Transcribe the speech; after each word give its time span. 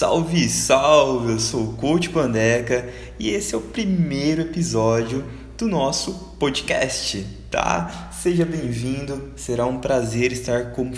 Salve, 0.00 0.48
salve! 0.48 1.32
Eu 1.32 1.38
sou 1.38 1.62
o 1.62 1.72
Coach 1.74 2.08
Pandeca 2.08 2.88
e 3.18 3.28
esse 3.28 3.54
é 3.54 3.58
o 3.58 3.60
primeiro 3.60 4.40
episódio 4.40 5.22
do 5.58 5.68
nosso 5.68 6.14
podcast, 6.38 7.22
tá? 7.50 8.08
Seja 8.10 8.46
bem-vindo, 8.46 9.30
será 9.36 9.66
um 9.66 9.78
prazer 9.78 10.32
estar 10.32 10.72
com, 10.72 10.90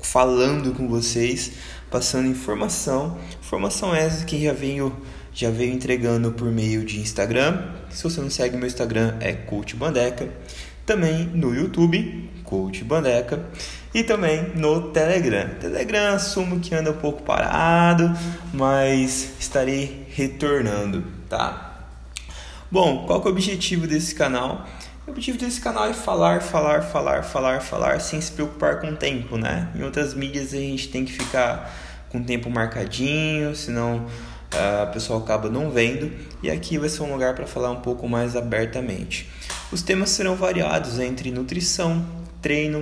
falando 0.00 0.74
com 0.74 0.88
vocês, 0.88 1.52
passando 1.92 2.26
informação, 2.26 3.16
informação 3.40 3.94
essa 3.94 4.24
que 4.24 4.42
já 4.42 4.52
venho 4.52 4.96
já 5.32 5.48
veio 5.48 5.72
entregando 5.72 6.32
por 6.32 6.50
meio 6.50 6.84
de 6.84 6.98
Instagram. 6.98 7.70
Se 7.88 8.02
você 8.02 8.20
não 8.20 8.30
segue 8.30 8.56
meu 8.56 8.66
Instagram 8.66 9.16
é 9.20 9.32
Coach 9.32 9.76
Bandeca, 9.76 10.28
também 10.90 11.24
no 11.26 11.54
YouTube, 11.54 12.28
Coach 12.42 12.82
Bandeca 12.82 13.44
e 13.94 14.02
também 14.02 14.42
no 14.56 14.90
Telegram. 14.90 15.48
Telegram 15.60 16.16
assumo 16.16 16.58
que 16.58 16.74
anda 16.74 16.90
um 16.90 16.96
pouco 16.96 17.22
parado, 17.22 18.12
mas 18.52 19.34
estarei 19.38 20.04
retornando, 20.10 21.04
tá? 21.28 21.86
Bom, 22.68 23.06
qual 23.06 23.22
é 23.22 23.24
o 23.24 23.28
objetivo 23.28 23.86
desse 23.86 24.16
canal? 24.16 24.66
O 25.06 25.12
objetivo 25.12 25.38
desse 25.38 25.60
canal 25.60 25.86
é 25.86 25.92
falar, 25.92 26.42
falar, 26.42 26.82
falar, 26.82 27.22
falar, 27.22 27.60
falar, 27.60 28.00
sem 28.00 28.20
se 28.20 28.32
preocupar 28.32 28.80
com 28.80 28.88
o 28.88 28.96
tempo, 28.96 29.36
né? 29.36 29.68
Em 29.76 29.84
outras 29.84 30.12
mídias 30.12 30.52
a 30.52 30.56
gente 30.56 30.88
tem 30.88 31.04
que 31.04 31.12
ficar 31.12 31.72
com 32.08 32.18
o 32.18 32.24
tempo 32.24 32.50
marcadinho, 32.50 33.54
senão 33.54 34.06
a 34.82 34.86
pessoa 34.86 35.22
acaba 35.22 35.48
não 35.48 35.70
vendo. 35.70 36.10
E 36.42 36.50
aqui 36.50 36.78
vai 36.78 36.88
ser 36.88 37.04
um 37.04 37.12
lugar 37.12 37.36
para 37.36 37.46
falar 37.46 37.70
um 37.70 37.80
pouco 37.80 38.08
mais 38.08 38.34
abertamente. 38.34 39.30
Os 39.72 39.82
temas 39.82 40.10
serão 40.10 40.34
variados 40.34 40.98
entre 40.98 41.30
nutrição, 41.30 42.04
treino, 42.42 42.80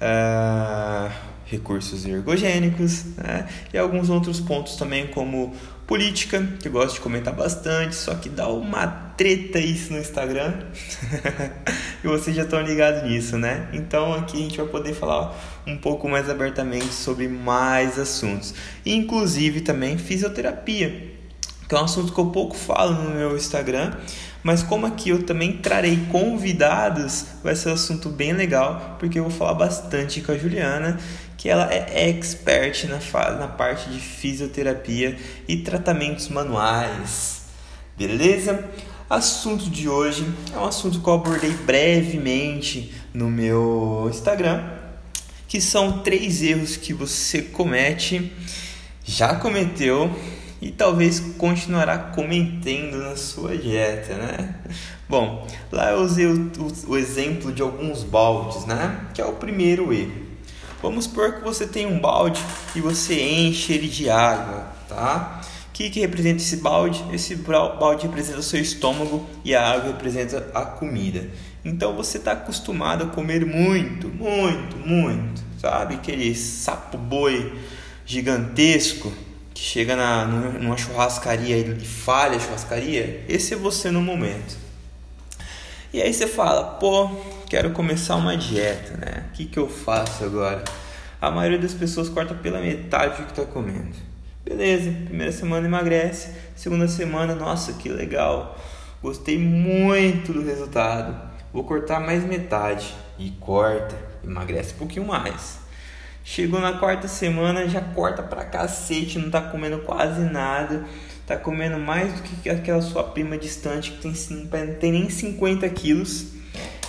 uh, 0.00 1.10
recursos 1.46 2.04
ergogênicos 2.04 3.04
né? 3.16 3.48
e 3.72 3.78
alguns 3.78 4.10
outros 4.10 4.40
pontos 4.40 4.74
também, 4.74 5.06
como 5.06 5.54
política, 5.86 6.44
que 6.60 6.66
eu 6.66 6.72
gosto 6.72 6.94
de 6.94 7.00
comentar 7.00 7.32
bastante, 7.32 7.94
só 7.94 8.14
que 8.16 8.28
dá 8.28 8.48
uma 8.48 8.88
treta 9.16 9.60
isso 9.60 9.92
no 9.92 10.00
Instagram 10.00 10.54
e 12.02 12.08
vocês 12.08 12.34
já 12.34 12.42
estão 12.42 12.60
ligados 12.60 13.08
nisso, 13.08 13.38
né? 13.38 13.68
Então 13.72 14.12
aqui 14.12 14.36
a 14.36 14.40
gente 14.40 14.56
vai 14.56 14.66
poder 14.66 14.94
falar 14.94 15.32
um 15.64 15.76
pouco 15.76 16.08
mais 16.08 16.28
abertamente 16.28 16.92
sobre 16.92 17.28
mais 17.28 18.00
assuntos, 18.00 18.52
inclusive 18.84 19.60
também 19.60 19.96
fisioterapia 19.96 21.14
que 21.68 21.74
é 21.74 21.78
um 21.78 21.84
assunto 21.84 22.12
que 22.12 22.18
eu 22.18 22.26
pouco 22.26 22.56
falo 22.56 22.92
no 22.92 23.10
meu 23.10 23.36
Instagram, 23.36 23.92
mas 24.46 24.62
como 24.62 24.86
aqui 24.86 25.10
eu 25.10 25.24
também 25.24 25.54
trarei 25.54 26.06
convidados, 26.08 27.24
vai 27.42 27.56
ser 27.56 27.70
um 27.70 27.72
assunto 27.72 28.08
bem 28.08 28.32
legal, 28.32 28.94
porque 28.96 29.18
eu 29.18 29.24
vou 29.24 29.32
falar 29.32 29.54
bastante 29.54 30.20
com 30.20 30.30
a 30.30 30.38
Juliana, 30.38 31.00
que 31.36 31.48
ela 31.48 31.68
é 31.74 32.08
expert 32.08 32.84
na, 32.84 33.00
na 33.32 33.48
parte 33.48 33.90
de 33.90 33.98
fisioterapia 33.98 35.18
e 35.48 35.56
tratamentos 35.56 36.28
manuais. 36.28 37.42
Beleza? 37.98 38.64
Assunto 39.10 39.68
de 39.68 39.88
hoje 39.88 40.24
é 40.54 40.56
um 40.56 40.66
assunto 40.66 41.00
que 41.00 41.08
eu 41.08 41.14
abordei 41.14 41.50
brevemente 41.50 42.94
no 43.12 43.28
meu 43.28 44.06
Instagram, 44.08 44.62
que 45.48 45.60
são 45.60 46.04
três 46.04 46.40
erros 46.40 46.76
que 46.76 46.94
você 46.94 47.42
comete, 47.42 48.32
já 49.04 49.34
cometeu 49.34 50.08
e 50.60 50.70
talvez 50.70 51.20
continuará 51.20 51.98
cometendo 51.98 52.96
na 52.98 53.16
sua 53.16 53.56
dieta, 53.56 54.14
né? 54.14 54.54
Bom, 55.08 55.46
lá 55.70 55.90
eu 55.90 56.00
usei 56.00 56.26
o, 56.26 56.50
o, 56.58 56.92
o, 56.92 56.96
exemplo 56.96 57.52
de 57.52 57.62
alguns 57.62 58.02
baldes, 58.02 58.64
né? 58.64 59.06
Que 59.12 59.20
é 59.20 59.24
o 59.24 59.34
primeiro 59.34 59.92
erro. 59.92 60.26
Vamos 60.82 61.04
supor 61.04 61.34
que 61.34 61.44
você 61.44 61.66
tem 61.66 61.86
um 61.86 62.00
balde 62.00 62.40
e 62.74 62.80
você 62.80 63.20
enche 63.20 63.72
ele 63.72 63.88
de 63.88 64.08
água, 64.08 64.66
tá? 64.88 65.40
O 65.68 65.72
que, 65.72 65.90
que 65.90 66.00
representa 66.00 66.38
esse 66.38 66.56
balde? 66.56 67.04
Esse 67.12 67.34
balde 67.36 68.06
representa 68.06 68.38
o 68.38 68.42
seu 68.42 68.60
estômago 68.60 69.26
e 69.44 69.54
a 69.54 69.62
água 69.62 69.92
representa 69.92 70.50
a 70.54 70.62
comida. 70.62 71.28
Então 71.62 71.94
você 71.94 72.16
está 72.16 72.32
acostumado 72.32 73.04
a 73.04 73.08
comer 73.08 73.44
muito, 73.44 74.08
muito, 74.08 74.76
muito, 74.78 75.42
sabe? 75.60 75.96
Aquele 75.96 76.34
sapo 76.34 76.96
boi 76.96 77.52
gigantesco 78.06 79.12
que 79.56 79.62
chega 79.62 79.96
na, 79.96 80.26
numa 80.26 80.76
churrascaria 80.76 81.56
e 81.56 81.80
falha 81.86 82.36
a 82.36 82.38
churrascaria, 82.38 83.24
esse 83.26 83.54
é 83.54 83.56
você 83.56 83.90
no 83.90 84.02
momento. 84.02 84.54
E 85.94 86.02
aí 86.02 86.12
você 86.12 86.26
fala, 86.26 86.74
pô, 86.74 87.08
quero 87.48 87.70
começar 87.70 88.16
uma 88.16 88.36
dieta, 88.36 88.98
né? 88.98 89.24
O 89.30 89.32
que, 89.32 89.46
que 89.46 89.58
eu 89.58 89.66
faço 89.66 90.24
agora? 90.24 90.62
A 91.18 91.30
maioria 91.30 91.58
das 91.58 91.72
pessoas 91.72 92.10
corta 92.10 92.34
pela 92.34 92.60
metade 92.60 93.16
do 93.16 93.24
que 93.24 93.30
está 93.30 93.46
comendo. 93.46 93.96
Beleza, 94.44 94.92
primeira 95.06 95.32
semana 95.32 95.66
emagrece, 95.66 96.32
segunda 96.54 96.86
semana, 96.86 97.34
nossa, 97.34 97.72
que 97.72 97.88
legal, 97.88 98.58
gostei 99.02 99.38
muito 99.38 100.34
do 100.34 100.44
resultado, 100.44 101.18
vou 101.50 101.64
cortar 101.64 101.98
mais 101.98 102.22
metade. 102.24 102.94
E 103.18 103.30
corta, 103.40 103.96
emagrece 104.22 104.74
um 104.74 104.76
pouquinho 104.76 105.06
mais. 105.06 105.65
Chegou 106.28 106.60
na 106.60 106.72
quarta 106.72 107.06
semana, 107.06 107.68
já 107.68 107.80
corta 107.80 108.20
pra 108.20 108.44
cacete, 108.44 109.16
não 109.16 109.30
tá 109.30 109.40
comendo 109.40 109.78
quase 109.78 110.22
nada. 110.22 110.84
Tá 111.24 111.36
comendo 111.36 111.78
mais 111.78 112.12
do 112.14 112.22
que 112.22 112.50
aquela 112.50 112.82
sua 112.82 113.04
prima 113.04 113.38
distante 113.38 113.92
que 113.92 113.98
tem, 113.98 114.74
tem 114.74 114.92
nem 114.92 115.08
50 115.08 115.68
quilos. 115.68 116.32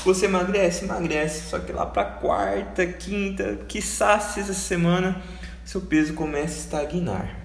Você 0.03 0.25
emagrece? 0.25 0.85
Emagrece. 0.85 1.51
Só 1.51 1.59
que 1.59 1.71
lá 1.71 1.85
pra 1.85 2.03
quarta, 2.03 2.87
quinta, 2.87 3.59
quiçá 3.67 4.19
sexta 4.19 4.53
semana, 4.53 5.21
seu 5.63 5.81
peso 5.81 6.15
começa 6.15 6.55
a 6.55 6.81
estagnar. 6.81 7.39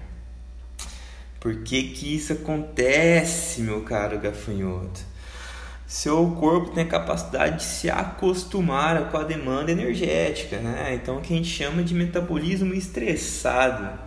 Por 1.39 1.61
que 1.61 1.89
que 1.89 2.15
isso 2.15 2.33
acontece, 2.33 3.61
meu 3.61 3.81
caro 3.81 4.19
gafanhoto? 4.19 5.12
Seu 5.93 6.25
corpo 6.39 6.71
tem 6.71 6.85
a 6.85 6.87
capacidade 6.87 7.57
de 7.57 7.63
se 7.65 7.87
acostumar 7.87 9.11
com 9.11 9.17
a 9.17 9.21
demanda 9.21 9.71
energética, 9.71 10.57
né? 10.57 10.95
Então, 10.95 11.17
o 11.17 11.21
que 11.21 11.31
a 11.31 11.37
gente 11.37 11.47
chama 11.47 11.83
de 11.83 11.93
metabolismo 11.93 12.73
estressado. 12.73 13.99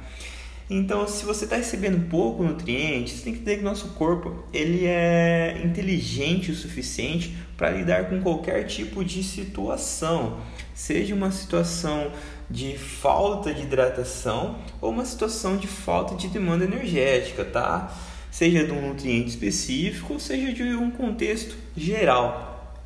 Então, 0.69 1.07
se 1.07 1.25
você 1.25 1.45
está 1.45 1.55
recebendo 1.55 2.09
pouco 2.11 2.43
nutriente, 2.43 3.13
você 3.13 3.23
tem 3.23 3.33
que 3.35 3.39
entender 3.39 3.59
que 3.59 3.63
nosso 3.63 3.91
corpo 3.91 4.35
ele 4.53 4.85
é 4.85 5.63
inteligente 5.65 6.51
o 6.51 6.57
suficiente 6.57 7.37
para 7.57 7.71
lidar 7.71 8.11
com 8.11 8.21
qualquer 8.21 8.65
tipo 8.65 9.05
de 9.05 9.23
situação, 9.23 10.41
seja 10.75 11.15
uma 11.15 11.31
situação 11.31 12.11
de 12.51 12.77
falta 12.77 13.55
de 13.55 13.63
hidratação 13.63 14.59
ou 14.81 14.91
uma 14.91 15.05
situação 15.05 15.57
de 15.57 15.69
falta 15.69 16.17
de 16.17 16.27
demanda 16.27 16.65
energética, 16.65 17.45
tá? 17.45 17.95
Seja 18.37 18.67
de 18.67 18.71
um 18.71 18.89
nutriente 18.89 19.31
específico, 19.31 20.13
ou 20.13 20.21
seja 20.21 20.53
de 20.53 20.63
um 20.75 20.91
contexto 20.91 21.57
geral. 21.75 22.77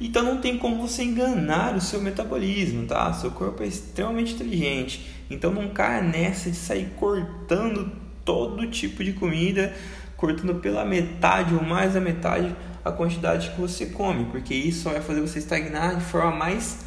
Então 0.00 0.24
não 0.24 0.40
tem 0.40 0.58
como 0.58 0.84
você 0.84 1.04
enganar 1.04 1.76
o 1.76 1.80
seu 1.80 2.02
metabolismo, 2.02 2.84
tá? 2.84 3.12
Seu 3.12 3.30
corpo 3.30 3.62
é 3.62 3.66
extremamente 3.66 4.34
inteligente. 4.34 5.08
Então 5.30 5.52
não 5.52 5.68
caia 5.68 6.02
nessa 6.02 6.50
de 6.50 6.56
sair 6.56 6.90
cortando 6.96 7.92
todo 8.24 8.68
tipo 8.68 9.04
de 9.04 9.12
comida, 9.12 9.72
cortando 10.16 10.56
pela 10.56 10.84
metade 10.84 11.54
ou 11.54 11.62
mais 11.62 11.94
da 11.94 12.00
metade 12.00 12.52
a 12.84 12.90
quantidade 12.90 13.50
que 13.50 13.60
você 13.60 13.86
come, 13.86 14.24
porque 14.32 14.52
isso 14.52 14.90
vai 14.90 15.00
fazer 15.00 15.20
você 15.20 15.38
estagnar 15.38 15.94
de 15.94 16.04
forma 16.04 16.32
mais 16.32 16.84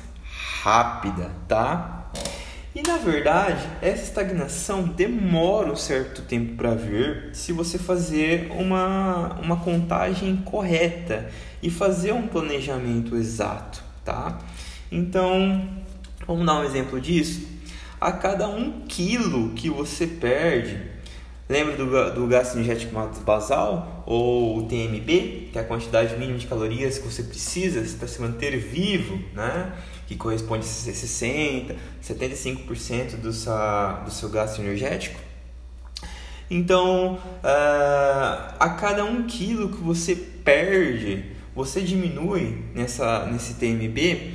rápida, 0.64 1.32
tá? 1.48 1.99
E 2.76 2.84
na 2.84 2.98
verdade, 2.98 3.68
essa 3.82 4.04
estagnação 4.04 4.84
demora 4.84 5.72
um 5.72 5.76
certo 5.76 6.22
tempo 6.22 6.56
para 6.56 6.76
vir 6.76 7.30
se 7.34 7.52
você 7.52 7.80
fazer 7.80 8.52
uma, 8.52 9.34
uma 9.42 9.58
contagem 9.58 10.36
correta 10.38 11.32
e 11.64 11.72
fazer 11.72 12.14
um 12.14 12.28
planejamento 12.28 13.16
exato, 13.16 13.84
tá? 14.06 14.38
Então, 14.92 15.68
vamos 16.28 16.46
dar 16.46 16.60
um 16.60 16.64
exemplo 16.64 17.02
disso? 17.02 17.48
A 18.00 18.12
cada 18.12 18.48
um 18.48 18.82
quilo 18.88 19.50
que 19.56 19.68
você 19.68 20.06
perde, 20.06 20.80
lembra 21.50 21.76
do, 21.76 22.14
do 22.14 22.28
gasto 22.28 22.56
energético 22.56 22.94
basal 23.26 24.04
ou 24.06 24.60
o 24.60 24.68
TMB, 24.68 25.50
que 25.52 25.58
é 25.58 25.62
a 25.62 25.64
quantidade 25.64 26.16
mínima 26.16 26.38
de 26.38 26.46
calorias 26.46 27.00
que 27.00 27.08
você 27.08 27.24
precisa 27.24 27.82
para 27.98 28.08
se 28.08 28.22
manter 28.22 28.56
vivo, 28.58 29.20
né? 29.34 29.74
que 30.08 30.16
corresponde 30.16 30.64
a 30.64 30.70
60%, 30.70 31.76
75% 32.04 33.16
do, 33.18 33.34
sua, 33.34 34.04
do 34.06 34.12
seu 34.12 34.30
gasto 34.30 34.60
energético. 34.62 35.20
Então, 36.52 37.16
uh, 37.16 38.56
a 38.60 38.76
cada 38.80 39.04
um 39.04 39.24
quilo 39.24 39.70
que 39.70 39.84
você 39.84 40.16
perde, 40.16 41.26
você 41.56 41.82
diminui 41.82 42.64
nessa, 42.74 43.26
nesse 43.26 43.56
TMB 43.56 44.34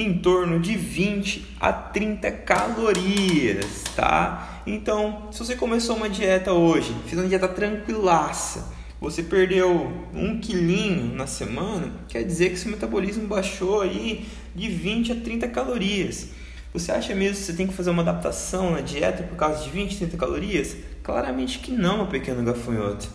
em 0.00 0.16
torno 0.18 0.60
de 0.60 0.76
20 0.76 1.56
a 1.58 1.72
30 1.72 2.30
calorias, 2.30 3.82
tá? 3.96 4.62
Então, 4.64 5.28
se 5.32 5.40
você 5.40 5.56
começou 5.56 5.96
uma 5.96 6.08
dieta 6.08 6.52
hoje, 6.52 6.94
fez 7.06 7.20
uma 7.20 7.28
dieta 7.28 7.48
tranquilaça, 7.48 8.72
você 9.00 9.24
perdeu 9.24 9.92
um 10.14 10.38
quilinho 10.38 11.14
na 11.16 11.26
semana, 11.26 11.90
quer 12.08 12.22
dizer 12.22 12.50
que 12.50 12.56
seu 12.56 12.70
metabolismo 12.70 13.26
baixou 13.26 13.80
aí 13.80 14.24
de 14.54 14.68
20 14.68 15.12
a 15.12 15.16
30 15.16 15.48
calorias. 15.48 16.28
Você 16.72 16.92
acha 16.92 17.12
mesmo 17.12 17.36
que 17.36 17.42
você 17.42 17.52
tem 17.54 17.66
que 17.66 17.74
fazer 17.74 17.90
uma 17.90 18.02
adaptação 18.02 18.70
na 18.70 18.80
dieta 18.80 19.24
por 19.24 19.36
causa 19.36 19.64
de 19.64 19.70
20, 19.70 19.96
30 19.96 20.16
calorias? 20.16 20.76
Claramente 21.02 21.58
que 21.58 21.72
não, 21.72 21.96
meu 21.96 22.06
pequeno 22.06 22.44
gafanhoto. 22.44 23.08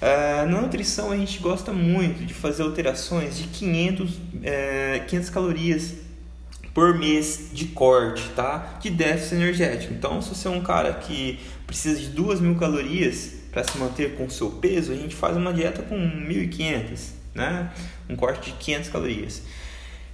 Uh, 0.00 0.48
na 0.48 0.62
nutrição 0.62 1.10
a 1.10 1.16
gente 1.16 1.38
gosta 1.40 1.72
muito 1.72 2.24
de 2.24 2.32
fazer 2.32 2.62
alterações 2.62 3.36
de 3.36 3.48
500, 3.48 4.18
é, 4.42 5.04
500 5.06 5.28
calorias 5.28 5.94
por 6.72 6.96
mês 6.98 7.50
de 7.52 7.66
corte, 7.66 8.22
tá? 8.34 8.78
De 8.80 8.88
déficit 8.88 9.34
energético. 9.34 9.92
Então, 9.92 10.22
se 10.22 10.30
você 10.30 10.48
é 10.48 10.50
um 10.50 10.62
cara 10.62 10.94
que 10.94 11.38
precisa 11.66 12.00
de 12.00 12.08
2 12.08 12.40
mil 12.40 12.54
calorias 12.54 13.34
para 13.52 13.64
se 13.64 13.76
manter 13.76 14.14
com 14.16 14.24
o 14.24 14.30
seu 14.30 14.50
peso, 14.52 14.92
a 14.92 14.96
gente 14.96 15.14
faz 15.14 15.36
uma 15.36 15.52
dieta 15.52 15.82
com 15.82 15.96
1.500, 15.96 17.00
né? 17.34 17.70
Um 18.08 18.16
corte 18.16 18.52
de 18.52 18.56
500 18.56 18.88
calorias. 18.88 19.42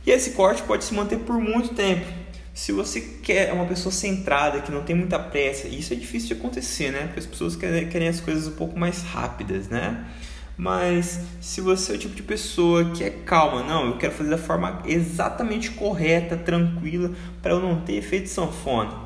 E 0.06 0.10
esse 0.10 0.30
corte 0.30 0.62
pode 0.62 0.84
se 0.84 0.94
manter 0.94 1.18
por 1.20 1.38
muito 1.38 1.74
tempo. 1.74 2.06
Se 2.56 2.72
você 2.72 3.02
quer 3.22 3.50
é 3.50 3.52
uma 3.52 3.66
pessoa 3.66 3.92
centrada, 3.92 4.62
que 4.62 4.72
não 4.72 4.82
tem 4.82 4.96
muita 4.96 5.18
pressa, 5.18 5.68
isso 5.68 5.92
é 5.92 5.96
difícil 5.96 6.28
de 6.28 6.40
acontecer, 6.40 6.90
né? 6.90 7.02
Porque 7.02 7.20
as 7.20 7.26
pessoas 7.26 7.54
querem, 7.54 7.86
querem 7.86 8.08
as 8.08 8.18
coisas 8.18 8.46
um 8.46 8.52
pouco 8.52 8.78
mais 8.78 9.02
rápidas, 9.02 9.68
né? 9.68 10.06
Mas 10.56 11.20
se 11.38 11.60
você 11.60 11.92
é 11.92 11.96
o 11.96 11.98
tipo 11.98 12.14
de 12.14 12.22
pessoa 12.22 12.92
que 12.92 13.04
é 13.04 13.10
calma, 13.10 13.62
não, 13.62 13.88
eu 13.88 13.98
quero 13.98 14.14
fazer 14.14 14.30
da 14.30 14.38
forma 14.38 14.82
exatamente 14.86 15.72
correta, 15.72 16.34
tranquila, 16.34 17.10
para 17.42 17.52
eu 17.52 17.60
não 17.60 17.82
ter 17.82 17.96
efeito 17.96 18.30
sanfona. 18.30 19.04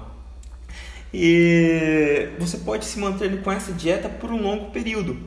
E 1.12 2.28
você 2.38 2.56
pode 2.58 2.84
se 2.84 3.00
manter 3.00 3.42
com 3.42 3.50
essa 3.50 3.72
dieta 3.72 4.08
por 4.08 4.30
um 4.30 4.40
longo 4.40 4.70
período, 4.70 5.18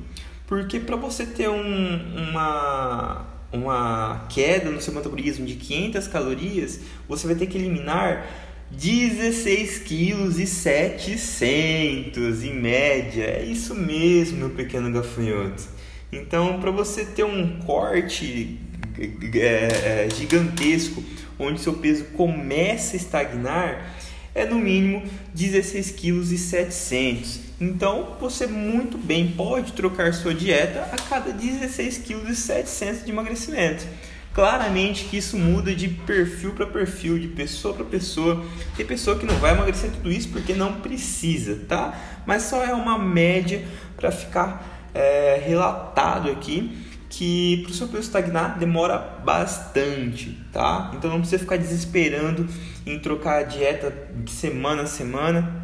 porque 0.47 0.79
para 0.79 0.95
você 0.95 1.25
ter 1.25 1.49
um, 1.49 2.29
uma 2.29 3.32
uma 3.53 4.25
queda 4.29 4.71
no 4.71 4.81
seu 4.81 4.94
metabolismo 4.94 5.45
de 5.45 5.55
500 5.55 6.07
calorias, 6.07 6.79
você 7.07 7.27
vai 7.27 7.35
ter 7.35 7.45
que 7.45 7.57
eliminar 7.57 8.25
16 8.71 9.79
quilos 9.79 10.39
e 10.39 10.47
700 10.47 12.44
em 12.44 12.53
média. 12.55 13.23
É 13.23 13.44
isso 13.44 13.75
mesmo, 13.75 14.39
meu 14.39 14.50
pequeno 14.50 14.91
gafanhoto. 14.91 15.63
Então, 16.11 16.59
para 16.59 16.71
você 16.71 17.05
ter 17.05 17.23
um 17.23 17.59
corte 17.59 18.59
é, 19.35 20.06
é, 20.06 20.09
gigantesco, 20.15 21.03
onde 21.38 21.59
seu 21.59 21.73
peso 21.73 22.06
começa 22.15 22.95
a 22.95 22.97
estagnar, 22.97 23.95
é 24.33 24.45
no 24.45 24.57
mínimo 24.57 25.03
16 25.33 25.91
quilos 25.91 26.31
e 26.31 26.38
700. 26.38 27.52
Então, 27.63 28.18
você 28.19 28.45
muito 28.45 28.98
bem 28.98 29.31
pode 29.31 29.71
trocar 29.71 30.13
sua 30.13 30.33
dieta 30.33 30.81
a 30.92 30.98
cada 30.98 31.31
16 31.31 32.00
kg 32.00 32.30
e 32.30 32.36
700 32.36 33.06
de 33.06 33.12
emagrecimento. 33.12 33.88
Claramente 34.33 35.06
que 35.06 35.15
isso 35.15 35.38
muda 35.38 35.74
de 35.74 35.88
perfil 35.88 36.51
para 36.51 36.65
perfil, 36.65 37.18
de 37.18 37.30
pessoa 37.30 37.74
para 37.74 37.86
pessoa. 37.86 38.44
Tem 38.75 38.86
pessoa 38.86 39.18
que 39.18 39.25
não 39.25 39.36
vai 39.36 39.54
emagrecer 39.54 39.92
tudo 39.92 40.12
isso 40.12 40.27
porque 40.30 40.54
não 40.54 40.81
precisa, 40.81 41.62
tá? 41.65 41.98
Mas 42.25 42.44
só 42.44 42.65
é 42.65 42.74
uma 42.74 42.98
média 42.98 43.63
para 43.95 44.12
ficar 44.12 44.89
é, 44.94 45.42
relatado 45.45 46.30
aqui 46.31 46.86
que 47.09 47.62
para 47.62 47.71
o 47.71 47.74
seu 47.75 47.88
peso 47.88 48.04
estagnar 48.04 48.57
demora 48.57 48.98
bastante, 49.24 50.38
tá? 50.51 50.92
Então 50.95 51.12
não 51.12 51.19
precisa 51.19 51.39
ficar 51.39 51.57
desesperando 51.57 52.45
em 52.86 53.00
trocar 53.00 53.39
a 53.39 53.44
dieta 53.44 53.94
de 54.16 54.31
semana 54.31 54.81
a 54.81 54.88
semana 54.88 55.62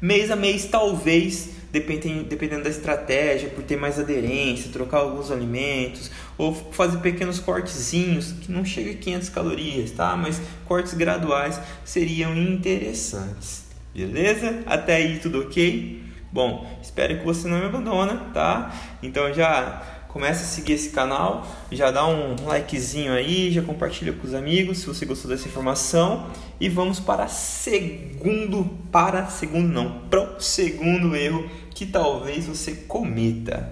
Mês 0.00 0.30
a 0.30 0.36
mês, 0.36 0.66
talvez, 0.66 1.50
dependendo, 1.72 2.24
dependendo 2.24 2.64
da 2.64 2.70
estratégia, 2.70 3.48
por 3.50 3.62
ter 3.64 3.76
mais 3.76 3.98
aderência, 3.98 4.70
trocar 4.70 4.98
alguns 4.98 5.30
alimentos, 5.30 6.10
ou 6.36 6.54
fazer 6.54 6.98
pequenos 6.98 7.38
cortezinhos, 7.38 8.32
que 8.32 8.52
não 8.52 8.64
chega 8.64 8.90
a 8.90 8.94
500 8.94 9.28
calorias, 9.30 9.90
tá? 9.90 10.16
Mas 10.16 10.40
cortes 10.66 10.94
graduais 10.94 11.60
seriam 11.84 12.36
interessantes. 12.36 13.64
Beleza? 13.94 14.62
Até 14.66 14.96
aí 14.96 15.18
tudo 15.18 15.40
ok? 15.40 16.02
Bom, 16.30 16.78
espero 16.82 17.18
que 17.18 17.24
você 17.24 17.48
não 17.48 17.58
me 17.58 17.64
abandona, 17.64 18.30
tá? 18.34 18.74
Então 19.02 19.32
já 19.32 19.95
começa 20.16 20.44
a 20.44 20.46
seguir 20.46 20.72
esse 20.72 20.88
canal, 20.88 21.46
já 21.70 21.90
dá 21.90 22.06
um 22.06 22.36
likezinho 22.46 23.12
aí, 23.12 23.52
já 23.52 23.60
compartilha 23.60 24.14
com 24.14 24.26
os 24.26 24.32
amigos 24.32 24.78
se 24.78 24.86
você 24.86 25.04
gostou 25.04 25.30
dessa 25.30 25.46
informação 25.46 26.30
e 26.58 26.70
vamos 26.70 26.98
para 26.98 27.28
segundo 27.28 28.64
para 28.90 29.26
segundo 29.26 29.68
não, 29.68 30.08
pro 30.08 30.40
segundo 30.40 31.14
erro 31.14 31.46
que 31.68 31.84
talvez 31.84 32.46
você 32.46 32.72
cometa. 32.72 33.70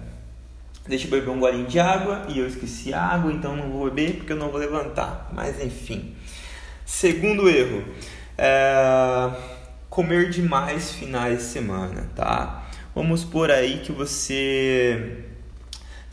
Deixa 0.87 1.07
eu 1.07 1.11
beber 1.13 1.31
um 1.31 1.41
golinho 1.41 1.67
de 1.67 1.81
água 1.81 2.27
e 2.29 2.39
eu 2.39 2.47
esqueci 2.47 2.93
a 2.93 3.01
água, 3.01 3.33
então 3.33 3.57
não 3.57 3.71
vou 3.71 3.87
beber 3.87 4.17
porque 4.19 4.35
eu 4.35 4.37
não 4.37 4.51
vou 4.51 4.61
levantar. 4.61 5.31
Mas 5.33 5.59
enfim. 5.65 6.15
Segundo 6.85 7.49
erro, 7.49 7.87
é 8.37 9.31
comer 9.89 10.29
demais 10.29 10.93
finais 10.93 11.39
de 11.39 11.45
semana, 11.45 12.11
tá? 12.15 12.67
Vamos 12.95 13.25
por 13.25 13.51
aí 13.51 13.79
que 13.79 13.93
você 13.93 15.25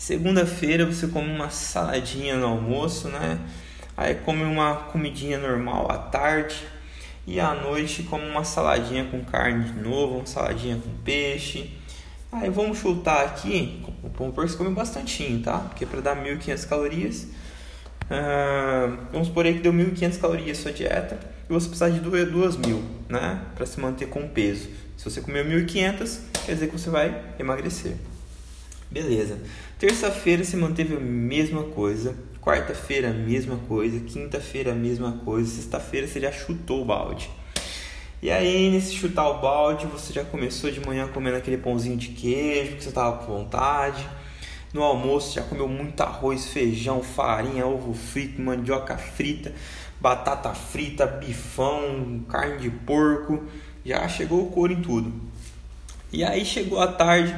Segunda-feira 0.01 0.83
você 0.83 1.05
come 1.05 1.31
uma 1.31 1.51
saladinha 1.51 2.35
no 2.35 2.47
almoço, 2.47 3.07
né? 3.07 3.39
Aí 3.95 4.15
come 4.15 4.41
uma 4.43 4.73
comidinha 4.91 5.37
normal 5.37 5.91
à 5.91 5.97
tarde 5.99 6.55
e 7.27 7.39
à 7.39 7.53
noite 7.53 8.01
come 8.01 8.27
uma 8.27 8.43
saladinha 8.43 9.05
com 9.05 9.23
carne 9.23 9.65
de 9.65 9.79
novo, 9.79 10.15
uma 10.15 10.25
saladinha 10.25 10.75
com 10.77 10.89
peixe. 11.03 11.77
Aí 12.31 12.49
vamos 12.49 12.79
chutar 12.79 13.23
aqui, 13.23 13.85
vamos 14.17 14.33
por 14.33 14.43
que 14.43 14.51
você 14.51 14.57
come 14.57 14.73
bastantinho, 14.73 15.39
tá? 15.43 15.59
Porque 15.59 15.85
para 15.85 16.01
dar 16.01 16.15
1.500 16.15 16.67
calorias, 16.67 17.27
uh, 18.05 18.97
vamos 19.13 19.29
por 19.29 19.45
aí 19.45 19.53
que 19.53 19.59
deu 19.59 19.71
1.500 19.71 20.19
calorias 20.19 20.57
sua 20.57 20.71
dieta 20.71 21.19
e 21.47 21.53
você 21.53 21.67
precisa 21.67 21.91
de 21.91 22.01
2.000, 22.01 22.81
né? 23.07 23.39
Para 23.53 23.67
se 23.67 23.79
manter 23.79 24.07
com 24.07 24.27
peso. 24.27 24.67
Se 24.97 25.07
você 25.07 25.21
comer 25.21 25.45
1.500, 25.45 26.19
quer 26.43 26.53
dizer 26.55 26.69
que 26.69 26.79
você 26.79 26.89
vai 26.89 27.21
emagrecer. 27.37 27.97
Beleza. 28.91 29.39
Terça-feira 29.79 30.43
se 30.43 30.57
manteve 30.57 30.97
a 30.97 30.99
mesma 30.99 31.63
coisa. 31.63 32.13
Quarta-feira 32.41 33.09
a 33.09 33.13
mesma 33.13 33.55
coisa. 33.67 34.01
Quinta-feira 34.01 34.73
a 34.73 34.75
mesma 34.75 35.13
coisa. 35.23 35.49
Sexta-feira 35.49 36.07
você 36.07 36.19
já 36.19 36.31
chutou 36.31 36.81
o 36.81 36.85
balde. 36.85 37.29
E 38.21 38.29
aí, 38.29 38.69
nesse 38.69 38.93
chutar 38.93 39.29
o 39.29 39.39
balde, 39.39 39.87
você 39.87 40.11
já 40.11 40.25
começou 40.25 40.69
de 40.69 40.85
manhã 40.85 41.07
comendo 41.07 41.37
aquele 41.37 41.57
pãozinho 41.57 41.95
de 41.95 42.09
queijo 42.09 42.75
que 42.75 42.83
você 42.83 42.89
estava 42.89 43.17
com 43.17 43.33
vontade. 43.33 44.05
No 44.73 44.83
almoço 44.83 45.33
já 45.33 45.41
comeu 45.41 45.67
muito 45.67 45.99
arroz, 46.01 46.45
feijão, 46.47 47.01
farinha, 47.01 47.65
ovo 47.65 47.93
frito, 47.93 48.41
mandioca 48.41 48.97
frita, 48.97 49.53
batata 49.99 50.53
frita, 50.53 51.07
bifão, 51.07 52.23
carne 52.29 52.59
de 52.59 52.69
porco. 52.69 53.43
Já 53.85 54.07
chegou 54.07 54.43
o 54.43 54.51
couro 54.51 54.73
em 54.73 54.81
tudo. 54.81 55.13
E 56.13 56.23
aí 56.23 56.45
chegou 56.45 56.79
a 56.79 56.87
tarde, 56.87 57.35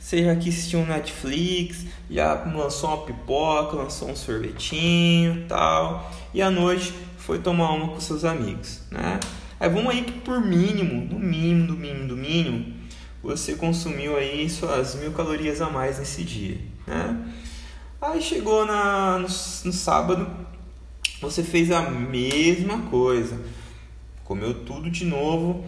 seja 0.00 0.34
que 0.34 0.48
assistiu 0.48 0.80
um 0.80 0.86
Netflix, 0.86 1.84
já 2.10 2.34
lançou 2.46 2.88
uma 2.88 3.04
pipoca, 3.04 3.76
lançou 3.76 4.08
um 4.08 4.16
sorvetinho 4.16 5.44
tal, 5.46 6.10
e 6.32 6.40
à 6.40 6.50
noite 6.50 6.92
foi 7.18 7.38
tomar 7.38 7.70
uma 7.72 7.88
com 7.88 8.00
seus 8.00 8.24
amigos, 8.24 8.80
né? 8.90 9.20
Aí 9.60 9.68
vamos 9.68 9.90
aí 9.90 10.02
que 10.02 10.12
por 10.12 10.40
mínimo, 10.40 11.04
no 11.04 11.18
mínimo, 11.20 11.66
do 11.66 11.74
mínimo, 11.74 12.08
do 12.08 12.16
mínimo, 12.16 12.74
você 13.22 13.54
consumiu 13.54 14.16
aí 14.16 14.48
suas 14.48 14.94
mil 14.94 15.12
calorias 15.12 15.60
a 15.60 15.68
mais 15.68 15.98
nesse 15.98 16.24
dia, 16.24 16.58
né? 16.86 17.32
Aí 18.00 18.22
chegou 18.22 18.64
na, 18.64 19.18
no, 19.18 19.26
no 19.26 19.72
sábado, 19.72 20.26
você 21.20 21.42
fez 21.42 21.70
a 21.70 21.82
mesma 21.90 22.78
coisa, 22.90 23.38
comeu 24.24 24.64
tudo 24.64 24.90
de 24.90 25.04
novo, 25.04 25.62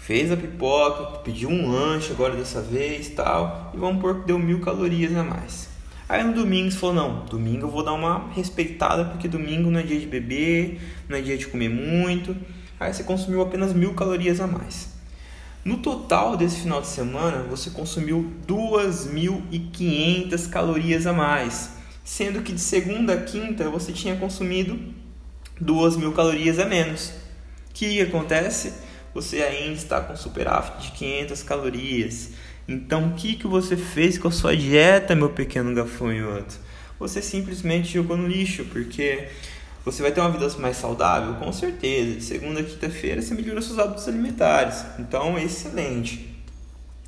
fez 0.00 0.32
a 0.32 0.36
pipoca, 0.36 1.18
pediu 1.18 1.50
um 1.50 1.70
lanche 1.70 2.10
agora 2.10 2.34
dessa 2.34 2.60
vez 2.60 3.10
tal, 3.10 3.70
e 3.74 3.76
vamos 3.76 4.00
pôr 4.00 4.20
que 4.20 4.26
deu 4.26 4.38
mil 4.38 4.60
calorias 4.60 5.14
a 5.14 5.22
mais. 5.22 5.68
Aí 6.08 6.24
no 6.24 6.32
domingo 6.32 6.70
você 6.70 6.78
falou, 6.78 6.96
não, 6.96 7.24
domingo 7.26 7.66
eu 7.66 7.70
vou 7.70 7.84
dar 7.84 7.92
uma 7.92 8.30
respeitada, 8.32 9.04
porque 9.04 9.28
domingo 9.28 9.70
não 9.70 9.78
é 9.78 9.82
dia 9.82 10.00
de 10.00 10.06
beber, 10.06 10.80
não 11.08 11.18
é 11.18 11.20
dia 11.20 11.38
de 11.38 11.46
comer 11.46 11.68
muito. 11.68 12.34
Aí 12.80 12.92
você 12.92 13.04
consumiu 13.04 13.42
apenas 13.42 13.72
mil 13.72 13.94
calorias 13.94 14.40
a 14.40 14.46
mais. 14.46 14.88
No 15.64 15.76
total 15.76 16.36
desse 16.36 16.62
final 16.62 16.80
de 16.80 16.88
semana, 16.88 17.42
você 17.42 17.70
consumiu 17.70 18.32
2.500 18.48 20.48
calorias 20.48 21.06
a 21.06 21.12
mais, 21.12 21.74
sendo 22.02 22.42
que 22.42 22.52
de 22.52 22.60
segunda 22.60 23.12
a 23.12 23.22
quinta 23.22 23.68
você 23.68 23.92
tinha 23.92 24.16
consumido 24.16 24.80
2.000 25.62 26.12
calorias 26.14 26.58
a 26.58 26.64
menos. 26.64 27.12
O 27.68 27.74
que 27.74 28.00
acontece? 28.00 28.89
Você 29.14 29.42
ainda 29.42 29.72
está 29.72 30.00
com 30.00 30.16
superávit 30.16 30.82
de 30.82 30.92
500 30.92 31.42
calorias. 31.42 32.30
Então, 32.68 33.08
o 33.08 33.14
que, 33.14 33.34
que 33.34 33.46
você 33.46 33.76
fez 33.76 34.16
com 34.16 34.28
a 34.28 34.30
sua 34.30 34.56
dieta, 34.56 35.14
meu 35.14 35.30
pequeno 35.30 35.74
gafanhoto? 35.74 36.58
Você 36.98 37.20
simplesmente 37.20 37.94
jogou 37.94 38.16
no 38.16 38.28
lixo, 38.28 38.64
porque 38.66 39.28
você 39.84 40.02
vai 40.02 40.12
ter 40.12 40.20
uma 40.20 40.30
vida 40.30 40.48
mais 40.58 40.76
saudável? 40.76 41.34
Com 41.34 41.52
certeza. 41.52 42.16
De 42.16 42.22
segunda 42.22 42.60
a 42.60 42.62
quinta-feira 42.62 43.22
você 43.22 43.34
melhora 43.34 43.62
seus 43.62 43.78
hábitos 43.78 44.06
alimentares. 44.06 44.84
Então, 44.98 45.38
excelente. 45.38 46.30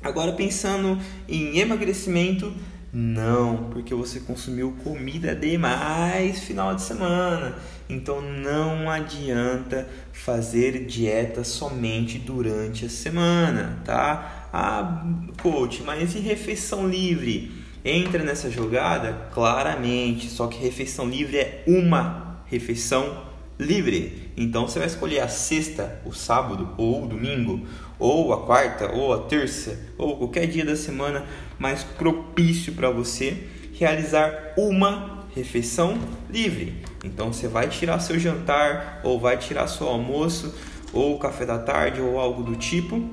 Agora, 0.01 0.33
pensando 0.33 0.99
em 1.29 1.59
emagrecimento, 1.59 2.53
não, 2.95 3.71
porque 3.71 3.95
você 3.95 4.19
consumiu 4.19 4.71
comida 4.83 5.35
demais 5.35 6.37
final 6.39 6.75
de 6.75 6.83
semana. 6.83 7.55
Então 7.89 8.21
não 8.21 8.87
adianta 8.87 9.89
fazer 10.11 10.85
dieta 10.85 11.43
somente 11.43 12.19
durante 12.19 12.85
a 12.85 12.89
semana, 12.89 13.79
tá? 13.83 14.47
Ah, 14.53 15.05
coach, 15.41 15.81
mas 15.81 16.13
e 16.13 16.19
refeição 16.19 16.87
livre? 16.87 17.51
Entra 17.83 18.23
nessa 18.23 18.51
jogada? 18.51 19.27
Claramente, 19.33 20.29
só 20.29 20.45
que 20.45 20.59
refeição 20.59 21.09
livre 21.09 21.37
é 21.37 21.63
uma 21.65 22.43
refeição 22.45 23.32
livre. 23.59 24.31
Então 24.35 24.67
você 24.67 24.79
vai 24.79 24.87
escolher 24.87 25.19
a 25.19 25.27
sexta, 25.27 26.01
o 26.05 26.11
sábado 26.11 26.69
ou 26.77 27.03
o 27.03 27.07
domingo, 27.07 27.65
ou 27.99 28.33
a 28.33 28.45
quarta, 28.45 28.91
ou 28.91 29.13
a 29.13 29.19
terça, 29.19 29.79
ou 29.97 30.17
qualquer 30.17 30.47
dia 30.47 30.65
da 30.65 30.75
semana 30.75 31.25
mais 31.59 31.83
propício 31.83 32.73
para 32.73 32.89
você 32.89 33.43
realizar 33.73 34.53
uma 34.57 35.25
refeição 35.35 35.97
livre. 36.29 36.75
Então 37.03 37.31
você 37.31 37.47
vai 37.47 37.67
tirar 37.67 37.99
seu 37.99 38.19
jantar, 38.19 39.01
ou 39.03 39.19
vai 39.19 39.37
tirar 39.37 39.67
seu 39.67 39.87
almoço, 39.87 40.53
ou 40.91 41.17
café 41.17 41.45
da 41.45 41.57
tarde, 41.57 42.01
ou 42.01 42.19
algo 42.19 42.43
do 42.43 42.55
tipo, 42.55 43.03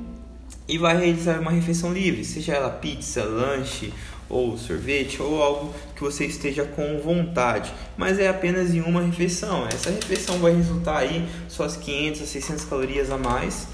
e 0.68 0.78
vai 0.78 0.96
realizar 0.96 1.40
uma 1.40 1.50
refeição 1.50 1.92
livre, 1.92 2.24
seja 2.24 2.54
ela 2.54 2.70
pizza, 2.70 3.24
lanche 3.24 3.92
ou 4.30 4.56
sorvete 4.56 5.20
ou 5.20 5.42
algo 5.42 5.74
que 5.94 6.02
você 6.02 6.24
esteja 6.24 6.64
com 6.64 6.98
vontade, 7.00 7.72
mas 7.96 8.18
é 8.18 8.28
apenas 8.28 8.74
em 8.74 8.80
uma 8.80 9.02
refeição. 9.02 9.66
Essa 9.66 9.90
refeição 9.90 10.38
vai 10.38 10.54
resultar 10.54 10.98
aí 10.98 11.28
suas 11.48 11.76
500 11.76 12.22
a 12.22 12.26
600 12.26 12.64
calorias 12.64 13.10
a 13.10 13.18
mais. 13.18 13.66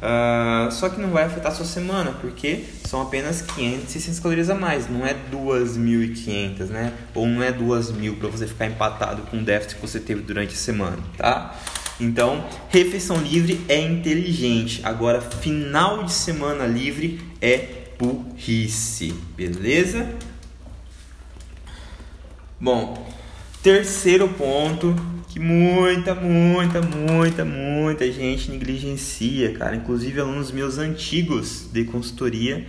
Uh, 0.00 0.72
só 0.72 0.88
que 0.88 0.98
não 0.98 1.10
vai 1.10 1.24
afetar 1.24 1.54
sua 1.54 1.66
semana, 1.66 2.12
porque 2.22 2.64
são 2.86 3.02
apenas 3.02 3.42
500, 3.42 3.90
600 3.90 4.20
calorias 4.20 4.48
a 4.48 4.54
mais, 4.54 4.88
não 4.88 5.06
é 5.06 5.14
2.500, 5.30 6.68
né? 6.68 6.92
Ou 7.14 7.26
não 7.26 7.42
é 7.42 7.52
2.000 7.52 8.16
para 8.16 8.28
você 8.28 8.46
ficar 8.46 8.66
empatado 8.66 9.22
com 9.22 9.38
o 9.38 9.44
déficit 9.44 9.76
que 9.76 9.82
você 9.82 10.00
teve 10.00 10.22
durante 10.22 10.54
a 10.54 10.56
semana, 10.56 10.96
tá? 11.18 11.54
Então, 12.00 12.42
refeição 12.70 13.18
livre 13.18 13.60
é 13.68 13.78
inteligente. 13.78 14.80
Agora, 14.84 15.20
final 15.20 16.02
de 16.02 16.12
semana 16.12 16.66
livre 16.66 17.20
é 17.42 17.79
burrice, 18.00 19.12
beleza? 19.36 20.08
Bom, 22.58 23.06
terceiro 23.62 24.26
ponto 24.26 24.96
que 25.28 25.38
muita, 25.38 26.14
muita, 26.14 26.80
muita, 26.80 27.44
muita 27.44 28.10
gente 28.10 28.50
negligencia, 28.50 29.52
cara. 29.52 29.76
Inclusive 29.76 30.18
alunos 30.18 30.50
meus 30.50 30.78
antigos 30.78 31.68
de 31.70 31.84
consultoria 31.84 32.66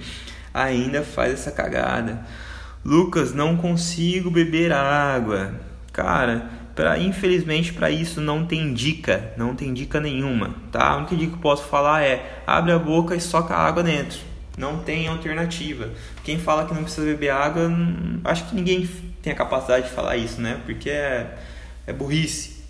ainda 0.53 1.01
faz 1.01 1.33
essa 1.33 1.51
cagada. 1.51 2.25
Lucas, 2.83 3.33
não 3.33 3.55
consigo 3.55 4.29
beber 4.29 4.73
água. 4.73 5.55
Cara, 5.93 6.49
pra, 6.75 6.99
infelizmente 6.99 7.71
para 7.71 7.89
isso 7.89 8.19
não 8.19 8.45
tem 8.45 8.73
dica, 8.73 9.31
não 9.37 9.55
tem 9.55 9.73
dica 9.73 9.99
nenhuma, 10.01 10.55
tá? 10.73 10.89
A 10.89 10.97
única 10.97 11.15
dica 11.15 11.31
que 11.31 11.37
eu 11.37 11.41
posso 11.41 11.63
falar 11.63 12.03
é 12.03 12.43
abre 12.45 12.73
a 12.73 12.79
boca 12.79 13.15
e 13.15 13.21
soca 13.21 13.53
a 13.53 13.65
água 13.65 13.81
dentro. 13.81 14.30
Não 14.61 14.77
tem 14.77 15.07
alternativa. 15.07 15.89
Quem 16.23 16.37
fala 16.37 16.67
que 16.67 16.73
não 16.75 16.83
precisa 16.83 17.03
beber 17.03 17.31
água, 17.31 17.67
acho 18.23 18.47
que 18.47 18.53
ninguém 18.53 18.87
tem 19.19 19.33
a 19.33 19.35
capacidade 19.35 19.87
de 19.87 19.91
falar 19.91 20.17
isso, 20.17 20.39
né? 20.39 20.61
Porque 20.63 20.87
é, 20.87 21.35
é 21.87 21.91
burrice. 21.91 22.61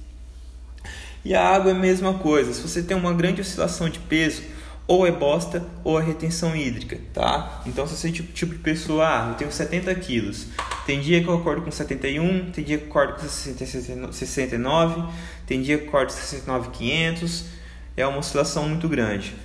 E 1.25 1.35
a 1.35 1.45
água 1.45 1.73
é 1.73 1.75
a 1.75 1.77
mesma 1.77 2.13
coisa. 2.13 2.53
Se 2.53 2.61
você 2.61 2.81
tem 2.81 2.95
uma 2.95 3.13
grande 3.13 3.41
oscilação 3.41 3.89
de 3.89 3.99
peso, 3.99 4.41
ou 4.87 5.05
é 5.05 5.11
bosta 5.11 5.65
ou 5.83 5.99
é 5.99 6.03
retenção 6.03 6.55
hídrica, 6.55 6.97
tá? 7.13 7.61
Então, 7.65 7.85
se 7.85 7.97
você 7.97 8.07
é 8.07 8.11
tipo, 8.13 8.31
tipo 8.31 8.53
de 8.53 8.59
pessoa, 8.59 9.05
ah, 9.05 9.29
eu 9.31 9.35
tenho 9.35 9.51
70 9.51 9.93
quilos, 9.95 10.47
tem 10.85 11.01
dia 11.01 11.21
que 11.21 11.27
eu 11.27 11.35
acordo 11.35 11.61
com 11.61 11.71
71, 11.71 12.51
tem 12.51 12.63
dia 12.63 12.77
que 12.77 12.85
eu 12.85 12.89
acordo 12.89 13.15
com 13.15 13.27
69, 13.27 15.03
tem 15.45 15.61
dia 15.61 15.77
que 15.77 15.83
eu 15.83 15.89
acordo 15.89 16.07
com 16.07 16.19
69,500, 16.19 17.45
é 17.97 18.07
uma 18.07 18.19
oscilação 18.19 18.69
muito 18.69 18.87
grande. 18.87 19.35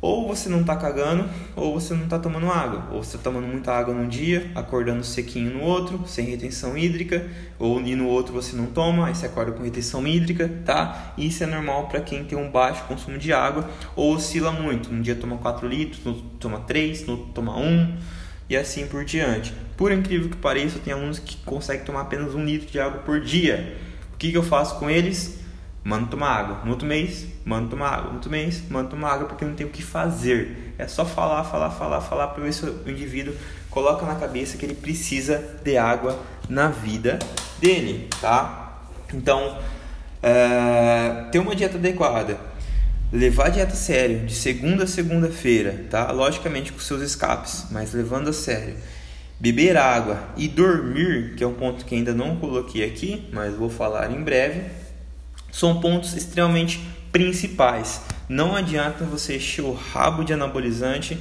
Ou 0.00 0.26
você 0.26 0.48
não 0.48 0.62
está 0.62 0.76
cagando, 0.76 1.28
ou 1.54 1.78
você 1.78 1.92
não 1.92 2.04
está 2.04 2.18
tomando 2.18 2.50
água. 2.50 2.86
Ou 2.90 3.04
você 3.04 3.16
está 3.16 3.30
tomando 3.30 3.46
muita 3.46 3.72
água 3.72 3.92
num 3.92 4.08
dia, 4.08 4.50
acordando 4.54 5.04
sequinho 5.04 5.54
no 5.54 5.62
outro, 5.62 6.02
sem 6.06 6.24
retenção 6.24 6.76
hídrica, 6.76 7.28
ou 7.58 7.80
e 7.82 7.94
no 7.94 8.08
outro 8.08 8.32
você 8.32 8.56
não 8.56 8.66
toma, 8.66 9.08
aí 9.08 9.14
você 9.14 9.26
acorda 9.26 9.52
com 9.52 9.62
retenção 9.62 10.06
hídrica, 10.06 10.50
tá? 10.64 11.12
Isso 11.18 11.44
é 11.44 11.46
normal 11.46 11.88
para 11.88 12.00
quem 12.00 12.24
tem 12.24 12.38
um 12.38 12.50
baixo 12.50 12.84
consumo 12.84 13.18
de 13.18 13.32
água 13.32 13.68
ou 13.94 14.14
oscila 14.14 14.50
muito. 14.50 14.90
Um 14.90 15.02
dia 15.02 15.14
toma 15.14 15.36
4 15.36 15.68
litros, 15.68 16.02
no 16.04 16.12
outro 16.12 16.26
toma 16.40 16.60
3, 16.60 17.06
no 17.06 17.12
outro 17.12 17.32
toma 17.34 17.58
1 17.58 17.96
e 18.48 18.56
assim 18.56 18.86
por 18.86 19.04
diante. 19.04 19.52
Por 19.76 19.92
incrível 19.92 20.30
que 20.30 20.36
pareça, 20.36 20.78
tem 20.78 20.92
alunos 20.92 21.18
que 21.18 21.36
conseguem 21.38 21.84
tomar 21.84 22.02
apenas 22.02 22.34
1 22.34 22.44
litro 22.44 22.70
de 22.70 22.80
água 22.80 23.00
por 23.02 23.20
dia. 23.20 23.76
O 24.14 24.16
que, 24.16 24.30
que 24.30 24.36
eu 24.36 24.42
faço 24.42 24.78
com 24.78 24.88
eles? 24.88 25.40
Manda 25.82 26.06
tomar 26.06 26.30
água. 26.30 26.60
No 26.64 26.72
outro 26.72 26.86
mês, 26.86 27.26
manda 27.44 27.68
tomar 27.68 27.88
água. 27.88 28.08
No 28.08 28.14
outro 28.14 28.30
mês, 28.30 28.62
manda 28.68 28.88
tomar 28.88 29.12
água 29.12 29.26
porque 29.28 29.44
não 29.44 29.54
tem 29.54 29.66
o 29.66 29.70
que 29.70 29.82
fazer. 29.82 30.74
É 30.78 30.86
só 30.86 31.04
falar, 31.04 31.44
falar, 31.44 31.70
falar, 31.70 32.00
falar 32.00 32.28
para 32.28 32.42
ver 32.42 32.52
se 32.52 32.64
o 32.64 32.90
indivíduo 32.90 33.34
coloca 33.70 34.04
na 34.04 34.16
cabeça 34.16 34.56
que 34.56 34.66
ele 34.66 34.74
precisa 34.74 35.38
de 35.62 35.76
água 35.76 36.18
na 36.48 36.68
vida 36.68 37.18
dele, 37.60 38.08
tá? 38.20 38.82
Então, 39.12 39.58
é, 40.22 41.26
ter 41.30 41.38
uma 41.38 41.54
dieta 41.54 41.78
adequada, 41.78 42.38
levar 43.12 43.46
a 43.46 43.50
dieta 43.50 43.72
a 43.72 43.76
sério, 43.76 44.26
de 44.26 44.34
segunda 44.34 44.84
a 44.84 44.86
segunda-feira, 44.86 45.86
tá? 45.90 46.10
Logicamente 46.10 46.72
com 46.72 46.78
seus 46.78 47.02
escapes, 47.02 47.66
mas 47.70 47.92
levando 47.92 48.28
a 48.28 48.32
sério. 48.32 48.74
Beber 49.38 49.76
água 49.76 50.22
e 50.36 50.48
dormir, 50.48 51.34
que 51.34 51.42
é 51.42 51.46
um 51.46 51.54
ponto 51.54 51.84
que 51.84 51.94
ainda 51.94 52.12
não 52.12 52.36
coloquei 52.36 52.84
aqui, 52.84 53.28
mas 53.32 53.54
vou 53.54 53.70
falar 53.70 54.10
em 54.10 54.22
breve, 54.22 54.64
são 55.52 55.80
pontos 55.80 56.14
extremamente 56.14 56.80
principais. 57.12 58.02
Não 58.28 58.54
adianta 58.54 59.04
você 59.04 59.36
encher 59.36 59.62
o 59.62 59.72
rabo 59.72 60.24
de 60.24 60.32
anabolizante 60.32 61.18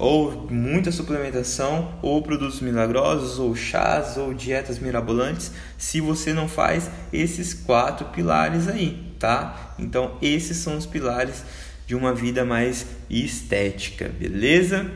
ou 0.00 0.48
muita 0.50 0.90
suplementação, 0.90 1.92
ou 2.00 2.22
produtos 2.22 2.60
milagrosos, 2.60 3.38
ou 3.38 3.54
chás, 3.54 4.16
ou 4.16 4.32
dietas 4.32 4.78
mirabolantes, 4.78 5.52
se 5.76 6.00
você 6.00 6.32
não 6.32 6.48
faz 6.48 6.90
esses 7.12 7.52
quatro 7.52 8.06
pilares 8.06 8.66
aí, 8.66 9.14
tá? 9.18 9.74
Então, 9.78 10.16
esses 10.22 10.56
são 10.56 10.78
os 10.78 10.86
pilares 10.86 11.44
de 11.86 11.94
uma 11.94 12.14
vida 12.14 12.46
mais 12.46 12.86
estética, 13.10 14.08
beleza? 14.08 14.90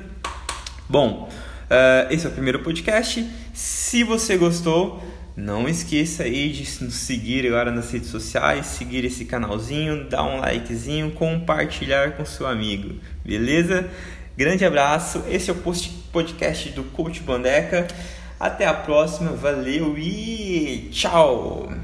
Bom, 0.88 1.29
uh, 1.31 2.11
esse 2.11 2.25
é 2.25 2.29
o 2.31 2.33
primeiro 2.33 2.61
podcast. 2.61 3.29
Se 3.53 4.03
você 4.05 4.38
gostou, 4.38 5.03
não 5.37 5.69
esqueça 5.69 6.23
aí 6.23 6.50
de 6.50 6.85
nos 6.85 6.95
seguir 6.95 7.47
agora 7.47 7.71
nas 7.71 7.91
redes 7.91 8.09
sociais, 8.09 8.67
seguir 8.67 9.05
esse 9.05 9.25
canalzinho, 9.25 10.09
dar 10.09 10.23
um 10.23 10.38
likezinho, 10.41 11.11
compartilhar 11.11 12.12
com 12.12 12.25
seu 12.25 12.47
amigo, 12.47 13.00
beleza? 13.25 13.88
Grande 14.37 14.64
abraço, 14.64 15.25
esse 15.29 15.50
é 15.50 15.53
o 15.53 15.57
podcast 16.12 16.69
do 16.71 16.85
Coach 16.85 17.21
Bandeca. 17.21 17.87
Até 18.38 18.67
a 18.67 18.75
próxima, 18.75 19.33
valeu 19.33 19.97
e 19.99 20.88
tchau! 20.93 21.84